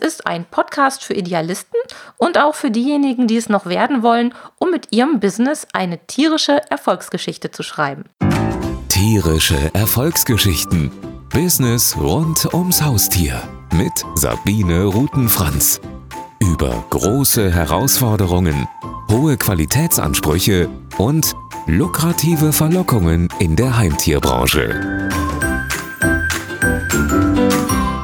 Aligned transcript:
ist 0.00 0.26
ein 0.26 0.44
Podcast 0.44 1.04
für 1.04 1.14
Idealisten 1.14 1.78
und 2.16 2.38
auch 2.38 2.54
für 2.54 2.70
diejenigen, 2.70 3.26
die 3.26 3.36
es 3.36 3.48
noch 3.48 3.66
werden 3.66 4.02
wollen, 4.02 4.34
um 4.58 4.70
mit 4.70 4.88
ihrem 4.90 5.20
Business 5.20 5.66
eine 5.72 5.98
tierische 6.06 6.60
Erfolgsgeschichte 6.70 7.50
zu 7.50 7.62
schreiben. 7.62 8.04
Tierische 8.88 9.70
Erfolgsgeschichten. 9.74 10.90
Business 11.32 11.96
rund 11.96 12.52
ums 12.52 12.82
Haustier 12.82 13.40
mit 13.72 13.92
Sabine 14.14 14.84
Rutenfranz. 14.84 15.80
Über 16.40 16.84
große 16.90 17.52
Herausforderungen, 17.52 18.68
hohe 19.10 19.36
Qualitätsansprüche 19.36 20.68
und 20.98 21.32
lukrative 21.66 22.52
Verlockungen 22.52 23.28
in 23.38 23.56
der 23.56 23.76
Heimtierbranche. 23.76 25.10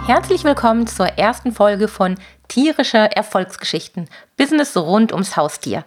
Herzlich 0.06 0.44
willkommen 0.44 0.86
zur 0.86 1.18
ersten 1.18 1.50
Folge 1.50 1.88
von 1.88 2.14
Tierische 2.46 3.10
Erfolgsgeschichten, 3.16 4.08
Business 4.36 4.76
rund 4.76 5.10
ums 5.10 5.36
Haustier. 5.36 5.84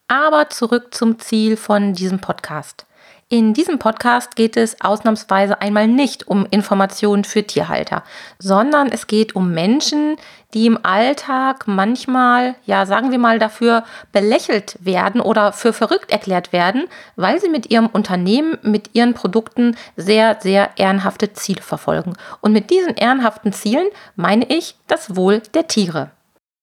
Aber 0.08 0.50
zurück 0.50 0.92
zum 0.94 1.20
Ziel 1.20 1.58
von 1.58 1.94
diesem 1.94 2.20
Podcast. 2.20 2.88
In 3.34 3.54
diesem 3.54 3.80
Podcast 3.80 4.36
geht 4.36 4.58
es 4.58 4.82
ausnahmsweise 4.82 5.62
einmal 5.62 5.88
nicht 5.88 6.28
um 6.28 6.46
Informationen 6.52 7.24
für 7.24 7.48
Tierhalter, 7.48 8.04
sondern 8.40 8.90
es 8.90 9.08
geht 9.08 9.38
um 9.38 9.54
Menschen, 9.54 10.18
die 10.54 10.66
im 10.66 10.78
Alltag 10.84 11.66
manchmal, 11.66 12.56
ja, 12.66 12.86
sagen 12.86 13.10
wir 13.10 13.20
mal, 13.20 13.40
dafür 13.40 13.86
belächelt 14.12 14.76
werden 14.82 15.22
oder 15.22 15.54
für 15.54 15.72
verrückt 15.72 16.12
erklärt 16.12 16.52
werden, 16.52 16.90
weil 17.16 17.40
sie 17.40 17.48
mit 17.48 17.72
ihrem 17.72 17.88
Unternehmen, 17.88 18.58
mit 18.64 18.90
ihren 18.96 19.14
Produkten 19.14 19.78
sehr, 19.96 20.38
sehr 20.42 20.72
ehrenhafte 20.76 21.32
Ziele 21.32 21.62
verfolgen. 21.62 22.18
Und 22.42 22.52
mit 22.52 22.70
diesen 22.70 22.96
ehrenhaften 22.98 23.54
Zielen 23.54 23.88
meine 24.18 24.44
ich 24.50 24.76
das 24.88 25.16
Wohl 25.16 25.42
der 25.54 25.68
Tiere. 25.68 26.12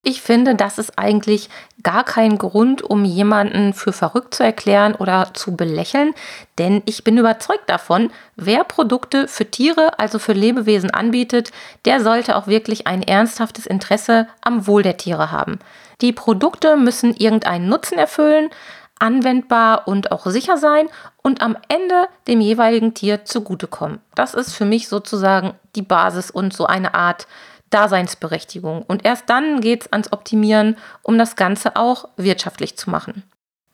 Ich 0.09 0.23
finde, 0.23 0.55
das 0.55 0.79
ist 0.79 0.97
eigentlich 0.97 1.51
gar 1.83 2.03
kein 2.03 2.39
Grund, 2.39 2.81
um 2.81 3.05
jemanden 3.05 3.75
für 3.75 3.93
verrückt 3.93 4.33
zu 4.33 4.43
erklären 4.43 4.95
oder 4.95 5.35
zu 5.35 5.55
belächeln, 5.55 6.15
denn 6.57 6.81
ich 6.87 7.03
bin 7.03 7.19
überzeugt 7.19 7.69
davon, 7.69 8.09
wer 8.35 8.63
Produkte 8.63 9.27
für 9.27 9.45
Tiere, 9.51 9.99
also 9.99 10.17
für 10.17 10.33
Lebewesen 10.33 10.89
anbietet, 10.89 11.51
der 11.85 12.01
sollte 12.01 12.37
auch 12.37 12.47
wirklich 12.47 12.87
ein 12.87 13.03
ernsthaftes 13.03 13.67
Interesse 13.67 14.27
am 14.41 14.65
Wohl 14.65 14.81
der 14.81 14.97
Tiere 14.97 15.31
haben. 15.31 15.59
Die 16.01 16.11
Produkte 16.11 16.75
müssen 16.75 17.13
irgendeinen 17.13 17.69
Nutzen 17.69 17.99
erfüllen, 17.99 18.49
anwendbar 18.97 19.87
und 19.87 20.11
auch 20.11 20.25
sicher 20.25 20.57
sein 20.57 20.87
und 21.21 21.43
am 21.43 21.55
Ende 21.67 22.07
dem 22.27 22.41
jeweiligen 22.41 22.95
Tier 22.95 23.25
zugutekommen. 23.25 23.99
Das 24.15 24.33
ist 24.33 24.55
für 24.55 24.65
mich 24.65 24.87
sozusagen 24.87 25.53
die 25.75 25.83
Basis 25.83 26.31
und 26.31 26.51
so 26.51 26.65
eine 26.65 26.95
Art 26.95 27.27
Daseinsberechtigung. 27.69 28.83
Und 28.83 29.05
erst 29.05 29.29
dann 29.29 29.61
geht 29.61 29.83
es 29.83 29.93
ans 29.93 30.11
Optimieren, 30.11 30.77
um 31.03 31.17
das 31.17 31.35
Ganze 31.35 31.75
auch 31.75 32.09
wirtschaftlich 32.17 32.77
zu 32.77 32.89
machen. 32.89 33.23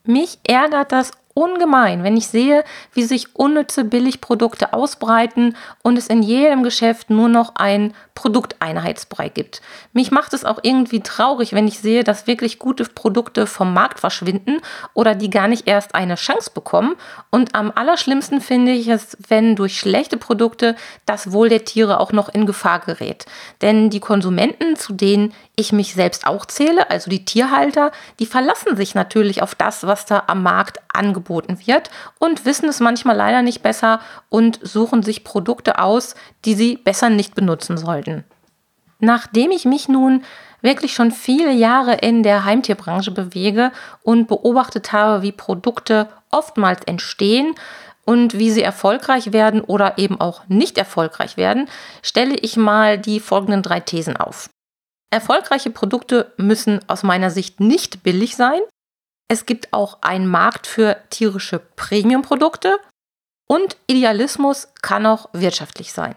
Mich 0.04 0.40
ärgert 0.44 0.92
das 0.92 1.12
ungemein, 1.36 2.04
wenn 2.04 2.18
ich 2.18 2.28
sehe, 2.28 2.64
wie 2.94 3.04
sich 3.04 3.36
unnütze 3.36 3.84
Billigprodukte 3.84 4.74
ausbreiten 4.74 5.56
und 5.84 5.98
es 5.98 6.08
in 6.08 6.24
jedem 6.24 6.64
Geschäft 6.64 7.10
nur 7.12 7.28
noch 7.28 7.56
ein 7.56 7.94
Produkteinheitsbrei 8.16 9.28
gibt. 9.28 9.62
Mich 9.92 10.10
macht 10.10 10.34
es 10.34 10.46
auch 10.46 10.60
irgendwie 10.64 11.02
traurig, 11.02 11.52
wenn 11.52 11.68
ich 11.68 11.80
sehe, 11.80 12.06
dass 12.06 12.26
wirklich 12.26 12.58
gute 12.58 12.86
Produkte 12.86 13.46
vom 13.46 13.74
Markt 13.74 14.00
verschwinden 14.00 14.62
oder 14.94 15.14
die 15.14 15.30
gar 15.30 15.50
nicht 15.50 15.68
erst 15.68 15.94
eine 15.94 16.16
Chance 16.16 16.52
bekommen. 16.54 16.96
Und 17.30 17.54
am 17.54 17.72
allerschlimmsten 17.76 18.40
finde 18.40 18.72
ich 18.72 18.88
es, 18.88 19.18
wenn 19.28 19.58
durch 19.58 19.78
schlechte 19.78 20.16
Produkte 20.16 20.78
das 21.06 21.34
Wohl 21.34 21.50
der 21.50 21.66
Tiere 21.66 22.00
auch 22.00 22.14
noch 22.14 22.30
in 22.30 22.46
Gefahr 22.46 22.80
gerät. 22.80 23.26
Denn 23.62 23.90
die 23.90 24.00
Konsumenten, 24.00 24.78
zu 24.78 24.94
denen 24.94 25.34
ich 25.56 25.72
mich 25.72 25.94
selbst 25.94 26.28
auch 26.28 26.46
zähle, 26.46 26.90
also 26.90 27.10
die 27.10 27.26
Tierhalter, 27.26 27.92
die 28.20 28.26
verlassen 28.26 28.76
sich 28.76 28.96
natürlich 28.96 29.42
auf 29.42 29.56
das, 29.56 29.86
was 29.86 30.06
da 30.06 30.24
am 30.28 30.44
Markt 30.44 30.80
angeboten 30.94 31.60
wird 31.66 31.90
und 32.20 32.46
wissen 32.46 32.70
es 32.70 32.80
manchmal 32.80 33.16
leider 33.16 33.42
nicht 33.42 33.64
besser 33.64 34.00
und 34.30 34.60
suchen 34.62 35.04
sich 35.04 35.24
Produkte 35.24 35.80
aus, 35.80 36.16
die 36.46 36.56
sie 36.56 36.78
besser 36.78 37.10
nicht 37.10 37.36
benutzen 37.36 37.78
sollten. 37.78 38.24
Nachdem 39.00 39.52
ich 39.52 39.66
mich 39.66 39.88
nun 39.88 40.24
wirklich 40.62 40.94
schon 40.94 41.12
viele 41.12 41.52
Jahre 41.52 41.96
in 41.96 42.24
der 42.24 42.46
Heimtierbranche 42.46 43.12
bewege 43.12 43.72
und 44.04 44.28
beobachtet 44.28 44.94
habe, 44.94 45.22
wie 45.22 45.32
Produkte 45.32 46.08
oftmals 46.32 46.82
entstehen, 46.86 47.56
und 48.06 48.38
wie 48.38 48.52
sie 48.52 48.62
erfolgreich 48.62 49.34
werden 49.34 49.62
oder 49.62 49.98
eben 49.98 50.22
auch 50.22 50.44
nicht 50.48 50.78
erfolgreich 50.78 51.38
werden, 51.38 51.68
stelle 52.02 52.36
ich 52.36 52.56
mal 52.56 52.98
die 52.98 53.20
folgenden 53.20 53.64
drei 53.64 53.80
Thesen 53.80 54.16
auf. 54.16 54.50
Erfolgreiche 55.16 55.70
Produkte 55.70 56.34
müssen 56.36 56.82
aus 56.90 57.02
meiner 57.02 57.32
Sicht 57.32 57.62
nicht 57.62 58.04
billig 58.04 58.36
sein. 58.36 58.60
Es 59.30 59.46
gibt 59.46 59.72
auch 59.72 60.00
einen 60.02 60.28
Markt 60.28 60.68
für 60.68 60.98
tierische 61.10 61.58
Premium-Produkte 61.58 62.78
und 63.48 63.78
Idealismus 63.88 64.68
kann 64.82 65.06
auch 65.06 65.30
wirtschaftlich 65.32 65.94
sein. 65.94 66.16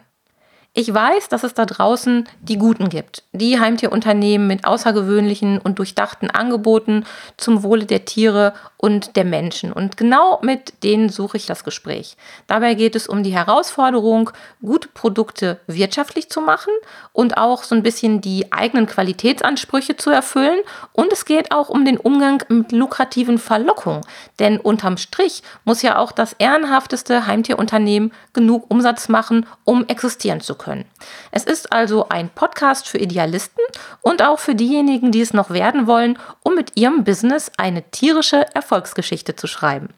Ich 0.78 0.94
weiß, 0.94 1.28
dass 1.28 1.43
es 1.43 1.55
da 1.55 1.66
draußen 1.66 2.28
die 2.41 2.56
Guten 2.56 2.89
gibt, 2.89 3.25
die 3.33 3.59
Heimtierunternehmen 3.59 4.47
mit 4.47 4.65
außergewöhnlichen 4.65 5.59
und 5.59 5.81
durchdachten 5.81 6.31
Angeboten 6.31 7.05
zum 7.37 7.65
Wohle 7.65 7.84
der 7.84 8.05
Tiere 8.05 8.55
und 8.77 9.17
der 9.17 9.25
Menschen. 9.25 9.72
Und 9.72 9.97
genau 9.97 10.38
mit 10.41 10.84
denen 10.84 11.09
suche 11.09 11.37
ich 11.37 11.47
das 11.47 11.65
Gespräch. 11.65 12.17
Dabei 12.47 12.75
geht 12.75 12.94
es 12.94 13.09
um 13.09 13.25
die 13.25 13.33
Herausforderung, 13.33 14.31
gute 14.62 14.87
Produkte 14.87 15.59
wirtschaftlich 15.67 16.31
zu 16.31 16.41
machen 16.41 16.72
und 17.12 17.38
auch 17.38 17.65
so 17.65 17.75
ein 17.75 17.83
bisschen 17.83 18.21
die 18.21 18.53
eigenen 18.53 18.87
Qualitätsansprüche 18.87 19.97
zu 19.97 20.11
erfüllen. 20.11 20.61
Und 20.93 21.12
es 21.12 21.25
geht 21.25 21.50
auch 21.50 21.71
um 21.71 21.84
den 21.84 21.97
Umgang 21.97 22.44
mit 22.50 22.71
lukrativen 22.71 23.38
Verlockungen. 23.38 24.03
Denn 24.38 24.61
unterm 24.61 24.97
Strich 24.97 25.43
muss 25.65 25.83
ja 25.83 25.99
auch 25.99 26.12
das 26.12 26.34
ehrenhafteste 26.34 27.27
Heimtierunternehmen 27.27 28.12
genug 28.33 28.71
Umsatz 28.71 29.09
machen, 29.09 29.44
um 29.65 29.84
existieren 29.88 30.41
zu 30.41 30.55
können 30.55 30.68
können. 30.69 30.85
Es 31.31 31.44
ist 31.44 31.73
also 31.73 32.11
ein 32.11 32.29
Podcast 32.29 32.88
für 32.88 32.99
Idealisten 32.99 33.65
und 34.03 34.23
auch 34.23 34.38
für 34.38 34.55
diejenigen, 34.55 35.11
die 35.11 35.23
es 35.23 35.32
noch 35.32 35.49
werden 35.49 35.87
wollen, 35.87 36.19
um 36.43 36.55
mit 36.55 36.76
ihrem 36.76 37.05
Business 37.05 37.50
eine 37.56 37.82
tierische 37.91 38.44
Erfolgsgeschichte 38.55 39.35
zu 39.35 39.47
schreiben. 39.47 39.88